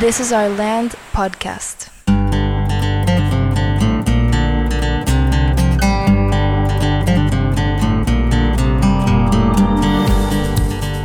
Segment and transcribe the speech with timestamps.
[0.00, 1.88] This is Our Land podcast.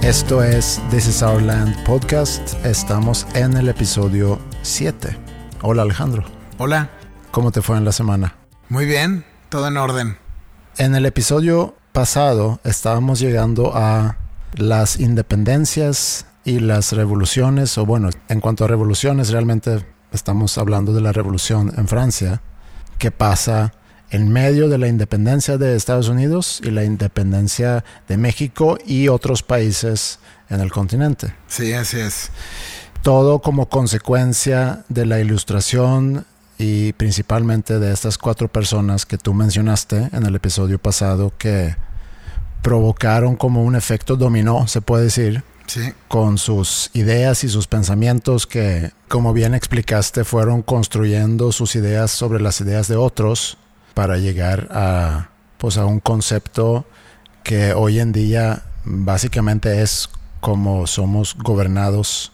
[0.02, 2.54] Esto es This is Our Land podcast.
[2.66, 5.18] Estamos en el episodio 7.
[5.62, 6.24] Hola Alejandro,
[6.58, 6.90] Hola,
[7.32, 8.36] ¿cómo te fue en la semana?
[8.70, 10.18] muy bien, todo en orden.
[10.78, 14.18] En el episodio pasado estábamos llegando a
[14.54, 21.02] las independencias y las revoluciones, o bueno, en cuanto a revoluciones, realmente estamos hablando de
[21.02, 22.42] la revolución en Francia,
[23.00, 23.74] que pasa
[24.12, 29.42] en medio de la independencia de Estados Unidos y la independencia de México y otros
[29.42, 31.34] países en el continente.
[31.48, 32.30] Sí, así es.
[33.02, 36.26] Todo como consecuencia de la ilustración
[36.58, 41.76] y principalmente de estas cuatro personas que tú mencionaste en el episodio pasado que
[42.62, 48.46] provocaron como un efecto dominó, se puede decir, Sí, con sus ideas y sus pensamientos
[48.46, 53.58] que, como bien explicaste, fueron construyendo sus ideas sobre las ideas de otros
[53.94, 56.86] para llegar a, pues, a un concepto
[57.44, 62.32] que hoy en día básicamente es como somos gobernados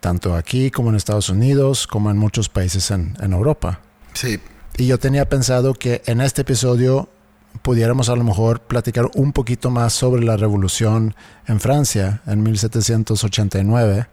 [0.00, 3.80] tanto aquí como en Estados Unidos, como en muchos países en, en Europa.
[4.14, 4.40] sí,
[4.76, 7.08] Y yo tenía pensado que en este episodio
[7.62, 11.14] pudiéramos a lo mejor platicar un poquito más sobre la revolución
[11.46, 14.06] en Francia en 1789,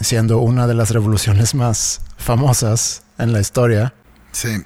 [0.00, 3.94] siendo una de las revoluciones más famosas en la historia.
[4.32, 4.64] sí.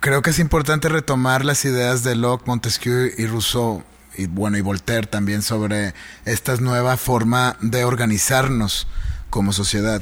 [0.00, 3.82] Creo que es importante retomar las ideas de Locke, Montesquieu y Rousseau,
[4.16, 5.92] y bueno, y Voltaire también sobre
[6.24, 8.86] esta nueva forma de organizarnos
[9.28, 10.00] como sociedad.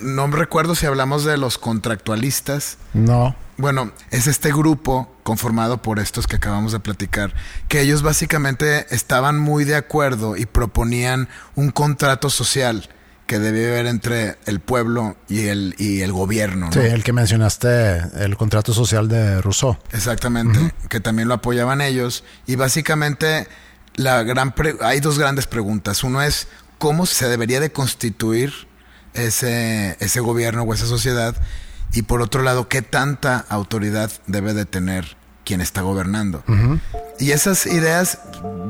[0.00, 5.98] No me recuerdo si hablamos de los contractualistas, No, Bueno, es este grupo conformado por
[5.98, 7.34] estos que acabamos de platicar,
[7.68, 12.88] que ellos básicamente estaban muy de acuerdo y proponían un contrato social
[13.26, 16.66] que debía haber entre el pueblo y el, y el gobierno.
[16.66, 16.72] ¿no?
[16.72, 19.78] sí, el que mencionaste, el contrato social de Rousseau.
[19.92, 20.58] Exactamente,
[20.90, 22.24] que también lo apoyaban ellos.
[22.46, 23.46] Y básicamente
[23.94, 26.02] la gran pre- hay dos grandes preguntas.
[26.04, 26.48] Uno es
[26.78, 28.52] cómo se debería de constituir
[29.14, 31.34] ese, ese gobierno o esa sociedad.
[31.94, 36.42] Y por otro lado, qué tanta autoridad debe de tener quien está gobernando.
[37.18, 38.18] Y esas ideas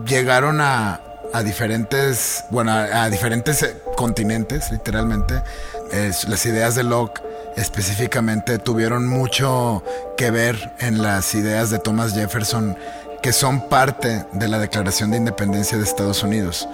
[0.07, 1.01] llegaron a,
[1.33, 5.43] a diferentes, bueno, a, a diferentes eh, continentes, literalmente.
[5.93, 7.21] Es- las ideas de Locke
[7.57, 9.83] específicamente tuvieron mucho
[10.17, 12.77] que ver en las ideas de Thomas Jefferson,
[13.23, 16.69] que son parte de la Declaración de Independencia de Estados Unidos.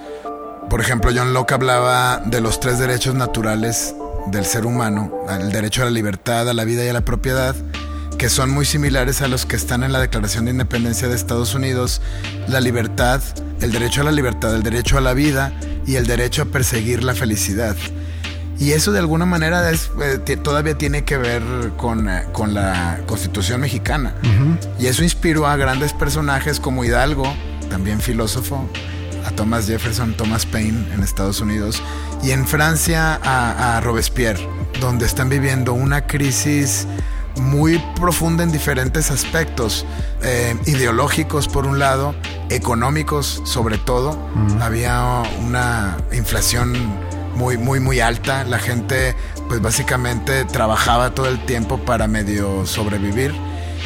[0.71, 3.95] Por ejemplo, John Locke hablaba de los tres derechos naturales
[4.27, 7.55] del ser humano, el derecho a la libertad, a la vida y a la propiedad,
[8.19, 11.55] que son muy similares a los que están en la Declaración de Independencia de Estados
[11.55, 12.03] Unidos,
[12.49, 13.23] la libertad,
[13.61, 15.53] el derecho a la libertad, el derecho a la vida
[15.87, 17.77] y el derecho a perseguir la felicidad.
[18.59, 21.43] Y eso de alguna manera es, eh, todavía tiene que ver
[21.77, 24.15] con, eh, con la Constitución mexicana.
[24.81, 27.33] Y eso inspiró a grandes personajes como Hidalgo,
[27.71, 28.69] también filósofo,
[29.25, 31.81] a Thomas Jefferson, Thomas Paine en Estados Unidos,
[32.25, 34.45] y en Francia a, a Robespierre,
[34.81, 36.89] donde están viviendo una crisis
[37.39, 39.87] muy profunda en diferentes aspectos,
[40.23, 42.15] eh, ideológicos por un lado,
[42.51, 44.19] económicos sobre todo.
[44.61, 46.75] Había una inflación
[47.35, 48.45] muy, muy, muy alta.
[48.45, 49.15] La gente,
[49.49, 53.35] pues básicamente trabajaba todo el tiempo para medio sobrevivir.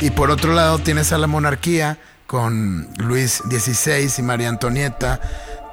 [0.00, 5.20] Y por otro lado tienes a la monarquía con Luis XVI y María Antonieta,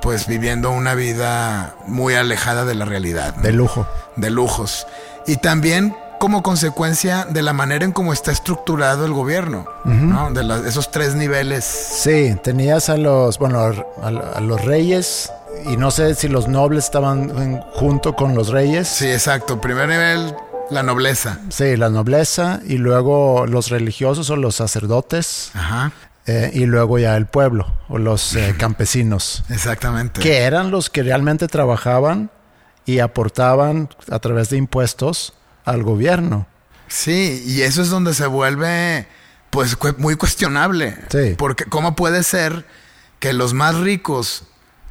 [0.02, 3.38] pues viviendo una vida muy alejada de la realidad.
[3.38, 3.44] ¿no?
[3.44, 3.88] De lujo.
[4.18, 4.86] de lujos.
[5.26, 10.32] Y también como consecuencia de la manera en cómo está estructurado el gobierno, ¿no?
[10.32, 11.64] De la- esos tres niveles.
[11.66, 13.60] Sí, tenías a los, bueno,
[14.02, 15.32] a, a los reyes
[15.66, 18.88] y no sé si los nobles estaban en- junto con los reyes.
[18.88, 19.60] Sí, exacto.
[19.62, 20.36] Primer nivel,
[20.70, 21.40] la nobleza.
[21.50, 25.92] Sí, la nobleza y luego los religiosos o los sacerdotes Ajá,
[26.28, 30.22] eh, y luego ya el pueblo o los eh, campesinos, exactamente.
[30.22, 32.30] que eran los que realmente trabajaban
[32.86, 35.34] y aportaban a través de impuestos
[35.66, 36.48] al gobierno.
[36.88, 39.08] Sí, y eso es donde se vuelve,
[39.50, 40.98] pues, muy cuestionable.
[41.12, 41.36] Sí.
[41.38, 42.66] Porque, ¿cómo puede ser
[43.20, 44.44] que los más ricos,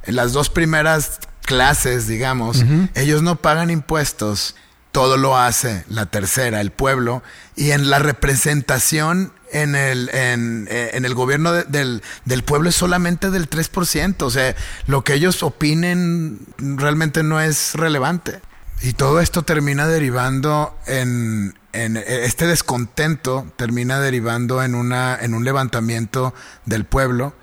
[0.03, 2.63] en las dos primeras clases, digamos,
[2.95, 4.55] ellos no pagan impuestos?
[4.91, 7.21] Todo lo hace la tercera, el pueblo,
[7.55, 12.69] y en la representación en el, en, eh, en el gobierno de- del, del pueblo
[12.69, 14.25] es solamente del 3%.
[14.25, 14.55] O sea,
[14.87, 18.41] lo que ellos opinen realmente no es relevante.
[18.81, 25.43] Y todo esto termina derivando en, en este descontento termina derivando en una en un
[25.43, 26.33] levantamiento
[26.65, 27.33] del pueblo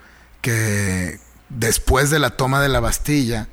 [0.41, 3.49] que después de la toma de la Bastilla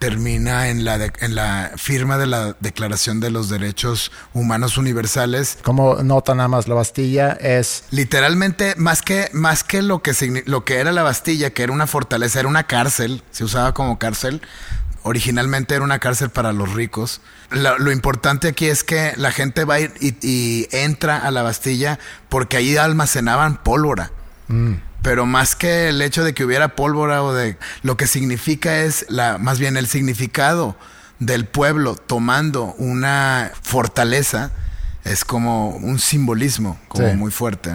[0.00, 5.58] termina en la, en la firma de la Declaración de los Derechos Humanos Universales.
[5.62, 7.84] Como nota nada más, la Bastilla es...
[7.90, 11.86] Literalmente, más que, más que, lo, que lo que era la Bastilla, que era una
[11.86, 14.40] fortaleza, era una cárcel, se usaba como cárcel,
[15.02, 17.20] originalmente era una cárcel para los ricos.
[17.50, 19.90] Lo, importante aquí es que la gente va y,
[20.22, 21.98] y, entra a la Bastilla
[22.28, 24.12] porque ahí almacenaban pólvora.
[24.48, 24.74] Mm.
[25.02, 29.06] Pero más que el hecho de que hubiera pólvora o de lo que significa es
[29.08, 30.76] la, más bien el significado
[31.18, 34.50] del pueblo tomando una fortaleza
[35.04, 37.72] es como un simbolismo como muy fuerte.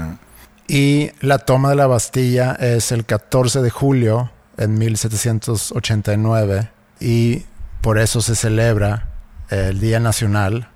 [0.68, 7.46] Y la toma de la Bastilla es el 14 de julio en 1789 y
[7.82, 9.10] por eso se celebra
[9.50, 10.70] el Día Nacional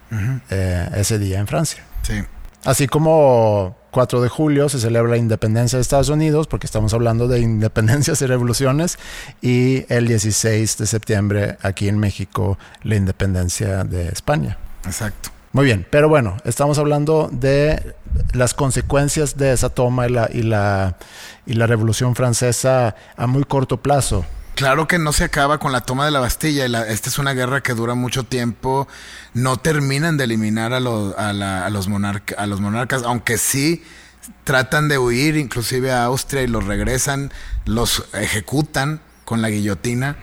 [0.49, 1.83] eh, ese día en Francia.
[2.03, 2.23] Sí.
[2.65, 7.27] Así como 4 de julio se celebra la independencia de Estados Unidos, porque estamos hablando
[7.27, 8.99] de independencias y revoluciones,
[9.41, 14.57] y el 16 de septiembre aquí en México la independencia de España.
[14.85, 15.29] Exacto.
[15.51, 17.95] Muy bien, pero bueno, estamos hablando de
[18.33, 20.95] las consecuencias de esa toma y la, y la,
[21.47, 24.25] y la revolución francesa a muy corto plazo.
[24.59, 26.65] Claro que no se acaba con la toma de la Bastilla.
[26.65, 28.89] esta es una guerra que dura mucho tiempo.
[29.33, 31.87] No terminan de eliminar a, los, a, los,
[32.37, 33.85] a los monarcas, aunque sí
[34.43, 37.31] tratan de huir, inclusive a Austria, y los regresan,
[37.63, 40.17] los ejecutan con la guillotina.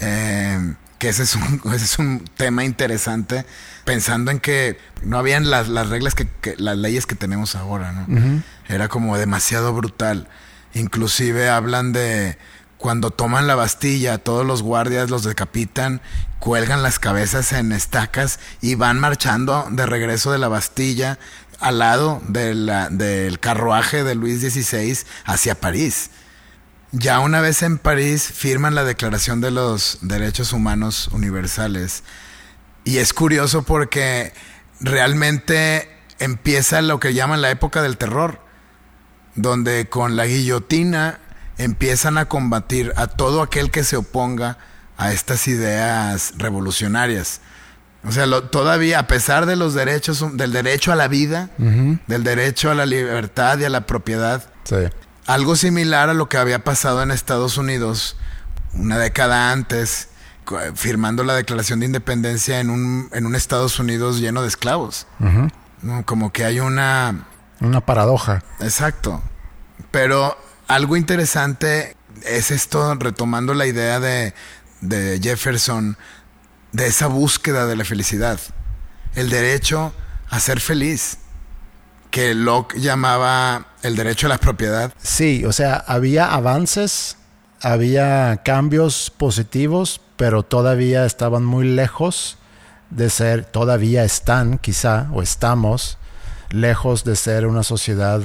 [0.00, 3.44] Eh, que ese es, un, ese es un tema interesante,
[3.84, 8.42] pensando en que no habían las, las reglas, que, las leyes que tenemos ahora, ¿no?
[8.70, 10.28] Era como demasiado brutal.
[10.72, 12.38] Inclusive hablan de
[12.82, 16.02] cuando toman la Bastilla, todos los guardias los decapitan,
[16.40, 21.20] cuelgan las cabezas en estacas y van marchando de regreso de la Bastilla
[21.60, 26.10] al lado del carruaje de Luis XVI hacia París.
[26.90, 32.02] Ya una vez en París firman la Declaración de los Derechos Humanos Universales.
[32.84, 34.34] Y es curioso porque
[34.80, 35.88] realmente
[36.18, 38.40] empieza lo que llaman la época del terror,
[39.36, 41.20] donde con la guillotina
[41.58, 44.58] empiezan a combatir a todo aquel que se oponga
[44.96, 47.40] a estas ideas revolucionarias.
[48.04, 52.70] O sea, todavía, a pesar de los derechos, del derecho a la vida, del derecho
[52.70, 54.50] a la libertad y a la propiedad,
[55.26, 58.16] algo similar a lo que había pasado en Estados Unidos
[58.74, 60.08] una década antes,
[60.74, 65.06] firmando la Declaración de Independencia en un, en un Estados Unidos lleno de esclavos.
[66.04, 67.26] Como que hay una...
[67.60, 68.42] Una paradoja.
[68.60, 69.22] Exacto.
[69.90, 70.36] Pero
[70.74, 74.32] algo interesante es esto, retomando la idea de,
[75.22, 75.98] Jefferson,
[76.72, 78.40] de esa búsqueda de la felicidad,
[79.14, 79.92] el derecho
[80.30, 81.18] a ser feliz,
[82.10, 84.92] que Locke llamaba el derecho a la propiedad.
[85.02, 87.16] Sí, o sea, había avances,
[87.60, 92.38] había cambios positivos, pero todavía estaban muy lejos
[92.88, 95.98] de ser, todavía están quizá, o estamos,
[96.50, 98.22] lejos de ser una sociedad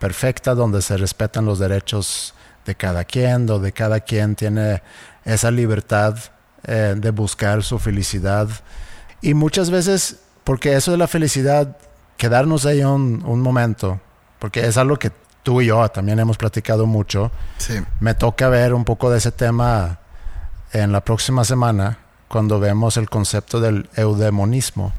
[0.00, 2.34] perfecta donde se respetan los derechos
[2.66, 4.82] de cada quien, donde cada quien tiene
[5.24, 6.16] esa libertad
[6.64, 8.48] eh, de buscar su felicidad.
[9.20, 11.76] Y muchas veces, porque eso de la felicidad,
[12.16, 14.00] quedarnos ahí un, un momento,
[14.38, 15.12] porque es algo que
[15.42, 17.30] tú y yo también hemos platicado mucho.
[18.00, 20.00] Me toca ver un poco de ese tema
[20.72, 21.98] en la próxima semana,
[22.28, 24.92] cuando vemos el concepto del eudemonismo,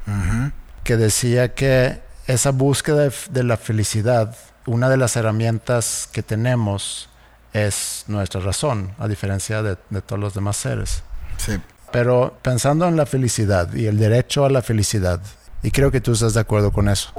[0.84, 7.08] que decía que esa búsqueda de la felicidad una de las herramientas que tenemos
[7.52, 9.76] es nuestra razón, a diferencia de,
[10.06, 11.02] todos los demás seres.
[11.36, 11.58] Sí.
[11.90, 15.20] Pero pensando en la felicidad y el derecho a la felicidad,
[15.62, 17.12] y creo que tú estás de acuerdo con eso,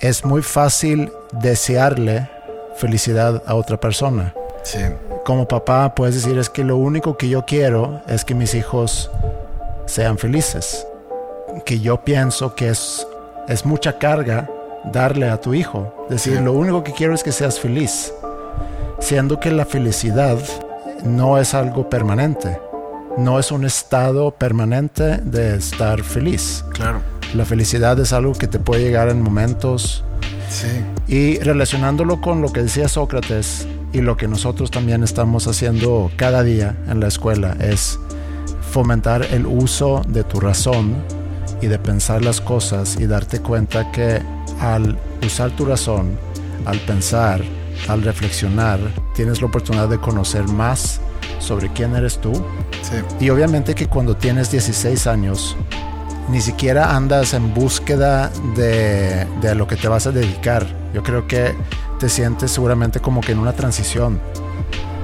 [0.00, 2.30] es muy fácil desearle
[2.76, 4.34] felicidad a otra persona.
[4.62, 4.80] Sí.
[5.24, 9.10] Como papá puedes decir es que lo único que yo quiero es que mis hijos
[9.86, 10.86] sean felices.
[11.64, 13.06] Que yo pienso que es,
[13.46, 14.48] es mucha carga
[14.92, 16.06] darle a tu hijo.
[16.08, 18.12] Decir, lo único que quiero es que seas feliz.
[19.00, 20.38] Siendo que la felicidad
[21.04, 22.58] no es algo permanente.
[23.18, 26.64] No es un estado permanente de estar feliz.
[26.72, 27.00] Claro.
[27.34, 30.04] La felicidad es algo que te puede llegar en momentos.
[30.48, 30.68] Sí.
[31.06, 36.42] Y relacionándolo con lo que decía Sócrates y lo que nosotros también estamos haciendo cada
[36.42, 37.98] día en la escuela es
[38.72, 40.96] fomentar el uso de tu razón
[41.62, 44.20] y de pensar las cosas y darte cuenta que
[44.60, 46.18] al usar tu razón,
[46.64, 47.42] al pensar,
[47.88, 48.80] al reflexionar,
[49.14, 51.00] tienes la oportunidad de conocer más
[51.38, 52.32] sobre quién eres tú.
[53.20, 55.56] Y obviamente que cuando tienes 16 años,
[56.30, 60.66] ni siquiera andas en búsqueda de, de lo que te vas a dedicar.
[60.94, 61.54] Yo creo que
[61.98, 64.20] te sientes seguramente como que en una transición.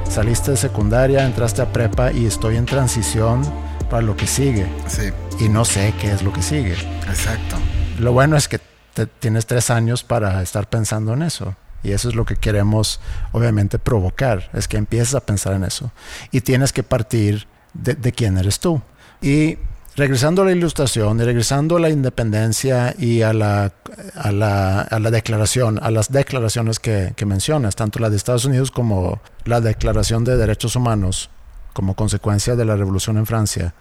[0.09, 3.43] Saliste de secundaria, entraste a prepa y estoy en transición
[3.91, 4.67] para lo que sigue.
[4.87, 5.11] Sí,
[5.45, 6.75] Y no sé qué es lo que sigue.
[7.09, 7.57] exacto.
[7.99, 8.59] Lo bueno es que
[9.07, 11.57] te- tienes tres años para estar pensando en eso.
[11.83, 13.01] Y eso es lo que queremos,
[13.33, 14.51] obviamente, provocar.
[14.53, 15.91] Es que empieces a pensar en eso.
[16.31, 18.83] Y tienes que partir de, quién eres tú.
[19.23, 19.57] Y
[19.97, 23.73] regresando a la ilustración y regresando a la independencia y a la,
[24.15, 28.45] a la, a la declaración, a las declaraciones que, que mencionas, tanto la de Estados
[28.45, 31.31] Unidos como la Declaración de Derechos Humanos,
[31.73, 33.75] como consecuencia de la revolución en Francia,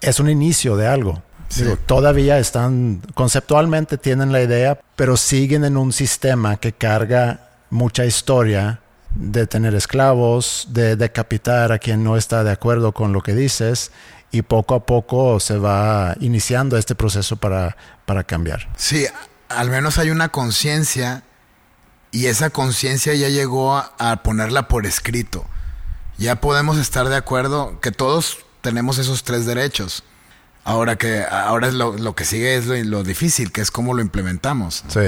[0.00, 1.22] es un inicio de algo.
[1.48, 1.62] Sí.
[1.62, 8.04] Digo, todavía están, conceptualmente tienen la idea, pero siguen en un sistema que carga mucha
[8.04, 8.80] historia
[9.14, 13.90] de tener esclavos, de decapitar a quien no está de acuerdo con lo que dices,
[14.30, 18.68] y poco a poco se va iniciando este proceso para, para cambiar.
[18.76, 19.06] Sí,
[19.48, 21.22] al menos hay una conciencia
[22.10, 25.46] y esa conciencia ya llegó a, a ponerla por escrito.
[26.18, 30.02] Ya podemos estar de acuerdo que todos tenemos esos tres derechos.
[30.68, 33.94] Ahora que ahora es lo, lo que sigue es lo, lo difícil, que es cómo
[33.94, 34.82] lo implementamos.
[34.88, 35.00] Sí.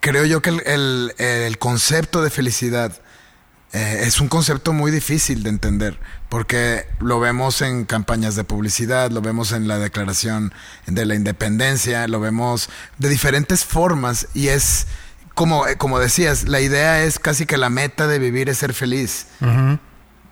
[0.00, 2.92] Creo yo que el, el- el concepto de felicidad
[3.72, 9.10] eh, es un concepto muy difícil de entender, porque lo vemos en campañas de publicidad,
[9.10, 10.52] lo vemos en la declaración
[10.86, 12.68] de la independencia, lo vemos
[12.98, 14.86] de diferentes formas y es,
[15.34, 18.72] como, eh, como decías, la idea es casi que la meta de vivir es ser
[18.74, 19.26] feliz.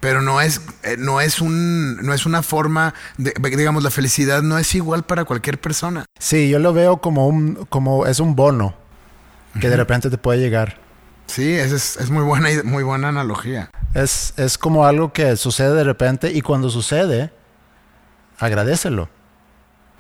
[0.01, 4.43] Pero no es, eh, no es un, no es una forma de, digamos, la felicidad
[4.43, 6.07] no es igual para cualquier persona.
[6.19, 8.75] Sí, yo lo veo como un, como es un bono
[9.61, 10.79] que de repente te puede llegar.
[11.27, 13.71] Sí, esa es, es muy buena, muy buena analogía.
[13.95, 17.33] Es, es como algo que sucede de repente y cuando sucede,
[18.39, 19.09] agradecelo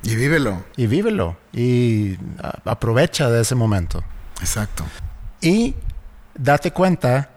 [0.02, 0.64] Y vívelo.
[0.76, 2.16] y vívelo y
[2.64, 4.02] aprovecha de ese momento.
[4.40, 4.84] Exacto.
[5.42, 5.74] Y
[6.34, 7.30] date cuenta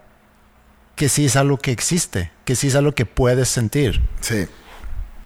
[0.96, 4.46] que sí es algo que existe, que sí es algo que puedes sentir Sí.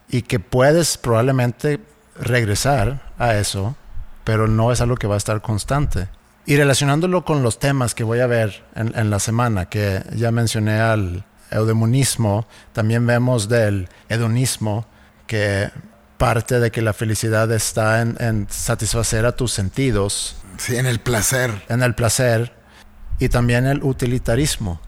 [0.08, 1.80] y que puedes probablemente
[2.20, 3.76] regresar a eso,
[4.25, 6.08] pero no es algo que va a estar constante.
[6.46, 10.30] Y relacionándolo con los temas que voy a ver en, en la semana, que ya
[10.30, 14.87] mencioné al eudemonismo, también vemos del hedonismo,
[15.26, 15.70] que
[16.16, 20.98] parte de que la felicidad está en, en satisfacer a tus sentidos, Sí, en el
[21.00, 21.50] placer.
[21.68, 22.52] en el placer,
[23.18, 24.80] y también el utilitarismo.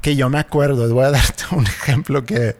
[0.00, 2.56] Que yo me acuerdo, voy a darte un ejemplo que,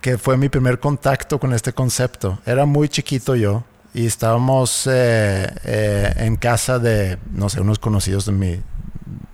[0.00, 2.38] que fue mi primer contacto con este concepto.
[2.46, 8.26] Era muy chiquito yo y estábamos eh, eh, en casa de, no sé, unos conocidos
[8.26, 8.60] de, mi,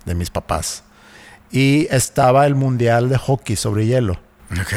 [0.05, 0.85] de mis papás.
[1.51, 4.21] Y estaba el Mundial de Hockey sobre hielo.
[4.61, 4.75] Ok.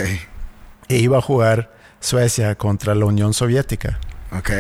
[0.88, 4.00] E iba a jugar Suecia contra la Unión Soviética.
[4.32, 4.52] Ok.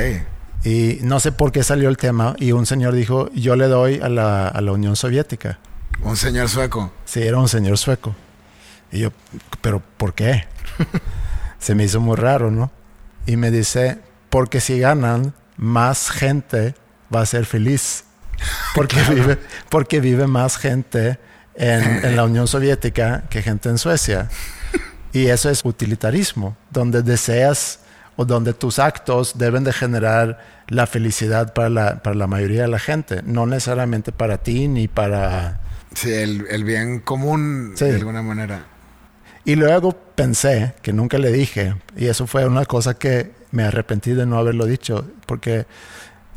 [0.63, 3.99] Y no sé por qué salió el tema y un señor dijo, yo le doy
[4.01, 5.59] a la, a la Unión Soviética.
[6.01, 6.91] Un señor sueco.
[7.05, 8.15] Sí, era un señor sueco.
[8.91, 9.11] Y yo,
[9.61, 10.45] pero ¿por qué?
[11.59, 12.71] Se me hizo muy raro, ¿no?
[13.25, 16.75] Y me dice, porque si ganan, más gente
[17.13, 18.03] va a ser feliz.
[18.75, 19.37] Porque, vive,
[19.69, 21.19] porque vive más gente
[21.55, 24.29] en, en la Unión Soviética que gente en Suecia.
[25.13, 27.79] Y eso es utilitarismo, donde deseas
[28.15, 32.67] o donde tus actos deben de generar la felicidad para la, para la mayoría de
[32.67, 35.61] la gente, no necesariamente para ti ni para
[35.93, 37.85] Sí, el, el bien común Sí.
[37.85, 38.65] de alguna manera.
[39.45, 44.11] Y luego pensé, que nunca le dije, y eso fue una cosa que me arrepentí
[44.13, 45.65] de no haberlo dicho, porque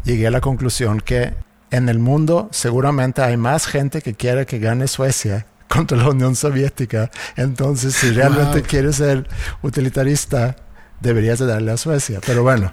[0.05, 1.35] llegué a la conclusión que
[1.71, 6.35] en el mundo seguramente hay más gente que quiere que gane Suecia contra la Unión
[6.37, 7.11] Soviética.
[7.37, 8.67] Entonces, si realmente Wow.
[8.69, 9.29] quieres ser
[9.63, 10.57] utilitarista,
[11.01, 12.21] deberías de darle a Suecia.
[12.27, 12.73] Pero bueno,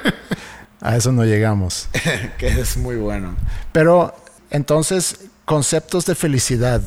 [0.80, 1.88] a eso no llegamos.
[2.38, 3.36] que es muy bueno.
[3.72, 4.14] Pero
[4.50, 6.82] entonces, conceptos de felicidad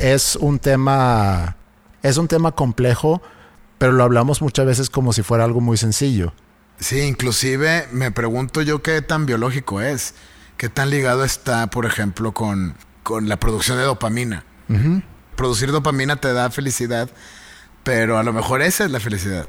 [0.00, 1.56] es un tema
[2.04, 3.20] es un tema complejo,
[3.76, 6.32] pero lo hablamos muchas veces como si fuera algo muy sencillo.
[6.78, 10.14] Sí, inclusive me pregunto yo qué tan biológico es.
[10.56, 14.44] ¿Qué tan ligado está, por ejemplo, con, con la producción de dopamina?
[15.34, 17.10] Producir dopamina te da felicidad,
[17.82, 19.46] pero a lo mejor esa es la felicidad.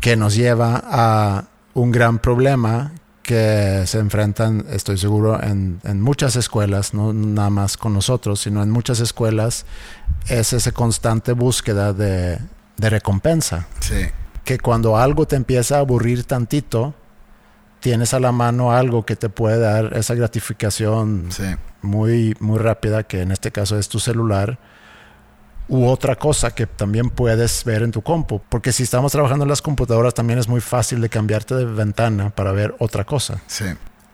[0.00, 2.92] que nos lleva a un gran problema
[3.28, 8.62] que se enfrentan, estoy seguro, en, en muchas escuelas, no nada más con nosotros, sino
[8.62, 9.66] en muchas escuelas,
[10.28, 12.38] es esa constante búsqueda de,
[12.78, 13.66] de recompensa.
[13.80, 14.06] Sí,
[14.46, 16.94] Que cuando algo te empieza a aburrir tantito,
[17.80, 21.44] tienes a la mano algo que te puede dar esa gratificación sí,
[21.82, 24.58] muy, muy rápida, que en este caso es tu celular,
[25.68, 28.40] u otra cosa que también puedes ver en tu compu.
[28.48, 32.30] Porque si estamos trabajando en las computadoras, también es muy fácil de cambiarte de ventana
[32.30, 33.40] para ver otra cosa.
[33.46, 33.64] sí.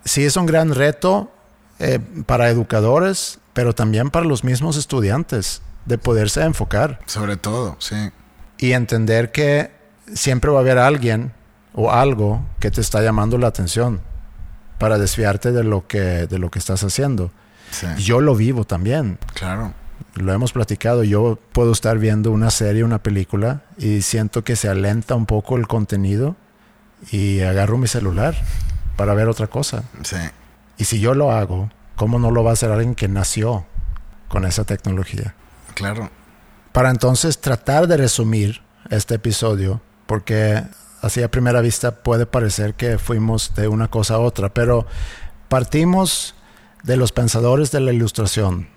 [0.07, 1.33] Sí es un gran reto
[1.79, 8.11] eh, para educadores, pero también para los mismos estudiantes, de poderse enfocar Sobre todo, sí.
[8.59, 9.71] y entender que
[10.13, 11.33] siempre va a haber alguien
[11.73, 14.03] o algo que te está llamando la atención
[14.79, 17.31] para desviarte de lo que, de lo que estás haciendo.
[17.71, 17.87] Sí.
[17.97, 19.19] Yo lo vivo también.
[19.33, 19.73] Claro.
[20.15, 21.05] Lo hemos platicado.
[21.05, 25.57] Yo puedo estar viendo una serie, una película y siento que se alenta un poco
[25.57, 26.37] el contenido
[27.11, 28.37] y agarro mi celular
[28.97, 29.85] para ver otra cosa.
[30.03, 30.17] Sí.
[30.79, 33.67] Y si yo lo hago, ¿cómo no lo va a hacer alguien que nació
[34.29, 35.35] con esa tecnología?
[35.75, 36.11] Claro.
[36.73, 40.63] Para entonces tratar de resumir este episodio, porque
[41.03, 44.87] así a primera vista puede parecer que fuimos de una cosa a otra, pero
[45.49, 46.35] partimos
[46.83, 48.69] de los pensadores de la ilustración,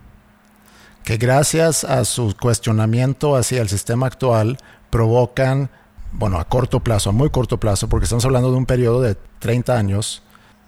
[1.07, 4.57] que gracias a su cuestionamiento hacia el sistema actual
[4.89, 5.69] provocan,
[6.11, 9.15] bueno, a corto plazo, a muy corto plazo, porque estamos hablando de un periodo de
[9.39, 10.21] 30 años,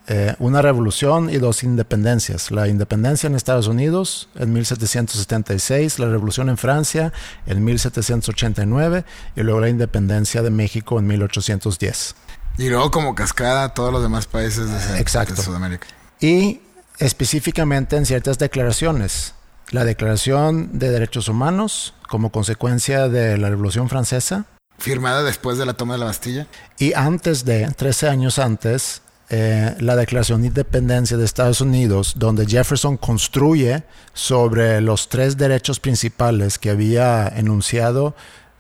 [0.08, 2.52] eh, una revolución y dos independencias.
[2.52, 7.12] La independencia en Estados Unidos en 1776, la revolución en Francia
[7.46, 9.04] en 1789
[9.36, 12.16] y luego la independencia de México en 1810.
[12.58, 15.36] Y luego como cascada todos los demás países de, Exacto.
[15.36, 15.88] de Sudamérica.
[16.22, 16.62] Y
[16.98, 19.34] específicamente en ciertas declaraciones.
[19.72, 24.46] La Declaración de Derechos Humanos como consecuencia de la Revolución Francesa
[24.80, 26.48] Firmada después de la toma de la Bastilla.
[26.78, 32.48] y antes de, 13 años antes, eh, la Declaración de Independencia de Estados Unidos, donde
[32.48, 33.84] Jefferson construye
[34.14, 38.16] sobre los tres derechos principales que había enunciado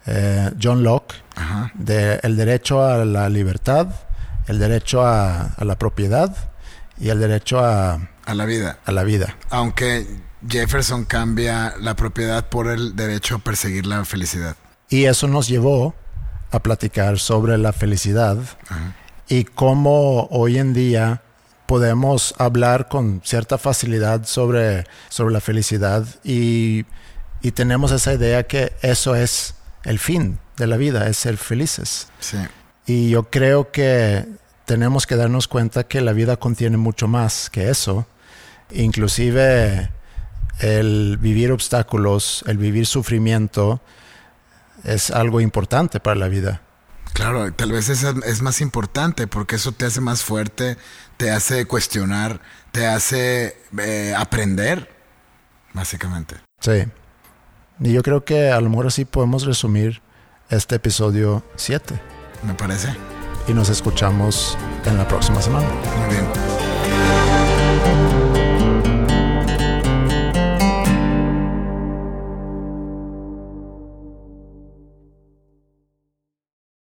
[0.05, 1.71] eh, John Locke, Ajá.
[1.73, 3.87] de el derecho a la libertad,
[4.47, 6.35] el derecho a, a la propiedad
[6.99, 8.77] y el derecho a, A la vida.
[8.85, 9.37] a la vida.
[9.49, 10.05] Aunque
[10.47, 14.55] Jefferson cambia la propiedad por el derecho a perseguir la felicidad.
[14.89, 15.95] Y eso nos llevó
[16.51, 18.37] a platicar sobre la felicidad
[18.69, 18.95] Ajá.
[19.27, 21.21] y cómo hoy en día
[21.67, 26.85] podemos hablar con cierta facilidad sobre, sobre la felicidad y,
[27.41, 29.53] y tenemos esa idea que eso es
[29.83, 32.07] el fin de la vida, es ser felices.
[32.19, 32.37] Sí.
[32.87, 34.25] Y yo creo que
[34.65, 38.07] tenemos que darnos cuenta que la vida contiene mucho más que eso.
[38.71, 39.91] Inclusive
[40.59, 43.81] el vivir obstáculos, el vivir sufrimiento,
[44.83, 46.61] es algo importante para la vida.
[47.13, 50.77] Claro, tal vez es, es más importante porque eso te hace más fuerte,
[51.17, 52.41] te hace cuestionar,
[52.71, 54.89] te hace eh, aprender,
[55.73, 56.35] básicamente.
[56.59, 56.85] Sí.
[57.79, 60.01] Y yo creo que a lo mejor así podemos resumir
[60.49, 61.99] este episodio 7.
[62.43, 62.89] Me parece.
[63.47, 65.67] Y nos escuchamos en la próxima semana.
[65.97, 66.58] Muy bien.